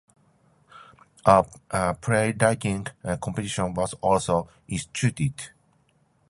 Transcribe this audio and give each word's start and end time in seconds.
A 1.27 1.35
playwrighting 1.93 2.87
competition 3.21 3.71
was 3.75 3.93
also 4.01 4.49
instituted. 4.67 5.51